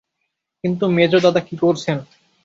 [0.63, 1.97] কিন্তু মেজদাদা কী করছেন?